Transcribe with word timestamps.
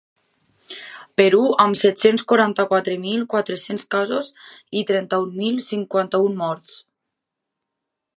Perú, 1.19 1.41
amb 1.65 1.77
set-cents 1.81 2.23
quaranta-quatre 2.31 2.95
mil 3.03 3.21
quatre-cents 3.33 3.85
casos 3.95 4.31
i 4.81 4.83
trenta-un 4.93 5.37
mil 5.43 5.61
cinquanta-un 5.67 6.41
morts. 6.41 6.75